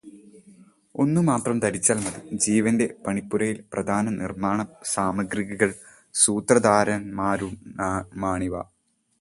[0.95, 5.77] ഒന്നുമാത്രം ധരിച്ചാൽ മതി, ജീവന്റെ പണിപ്പുരയിലെ പ്രധാന നിർമ്മാണസാമഗ്രികളും
[6.15, 8.55] സൂത്രധാരൻമാരുമാണിവ.